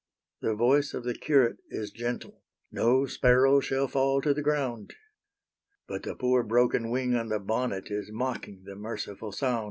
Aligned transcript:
The 0.41 0.55
voice 0.55 0.95
of 0.95 1.03
the 1.03 1.13
curate 1.13 1.57
is 1.69 1.91
gentle: 1.91 2.41
"No 2.71 3.05
sparrow 3.05 3.59
shall 3.59 3.87
fall 3.87 4.19
to 4.21 4.33
the 4.33 4.41
ground;" 4.41 4.95
But 5.87 6.01
the 6.01 6.15
poor 6.15 6.41
broken 6.41 6.89
wing 6.89 7.13
on 7.13 7.27
the 7.27 7.37
bonnet 7.39 7.91
Is 7.91 8.09
mocking 8.11 8.63
the 8.63 8.75
merciful 8.75 9.31
sound. 9.31 9.59